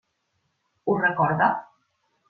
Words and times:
Ho 0.87 0.97
recorda? 1.03 1.53